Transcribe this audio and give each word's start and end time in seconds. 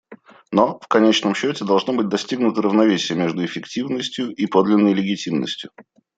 Но, 0.51 0.79
в 0.79 0.87
конечном 0.87 1.35
счете, 1.35 1.63
должно 1.63 1.93
быть 1.93 2.07
достигнуто 2.09 2.63
равновесие 2.63 3.15
между 3.19 3.45
эффективностью 3.45 4.31
и 4.33 4.47
подлинной 4.47 4.95
легитимностью. 4.95 5.69